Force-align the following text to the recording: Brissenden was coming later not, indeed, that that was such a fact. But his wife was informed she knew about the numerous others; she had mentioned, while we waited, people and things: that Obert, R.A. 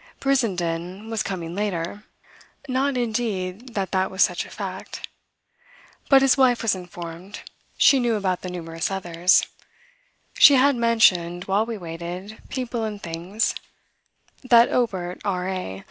Brissenden 0.19 1.11
was 1.11 1.21
coming 1.21 1.53
later 1.53 2.05
not, 2.67 2.97
indeed, 2.97 3.75
that 3.75 3.91
that 3.91 4.09
was 4.09 4.23
such 4.23 4.47
a 4.47 4.49
fact. 4.49 5.07
But 6.09 6.23
his 6.23 6.35
wife 6.37 6.63
was 6.63 6.73
informed 6.73 7.41
she 7.77 7.99
knew 7.99 8.15
about 8.15 8.41
the 8.41 8.49
numerous 8.49 8.89
others; 8.89 9.45
she 10.39 10.55
had 10.55 10.75
mentioned, 10.75 11.43
while 11.43 11.67
we 11.67 11.77
waited, 11.77 12.41
people 12.49 12.83
and 12.83 12.99
things: 12.99 13.53
that 14.43 14.69
Obert, 14.73 15.21
R.A. 15.23 15.79